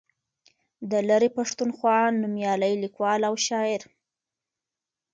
د 0.91 0.93
لرې 1.09 1.29
پښتونخوا 1.37 1.99
نومیالی 2.21 2.73
لیکوال 2.83 3.21
او 3.29 3.35
شاعر 3.47 3.81